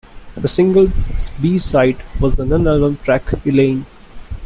[0.33, 3.85] The single's B-side was the non-album track "Elaine".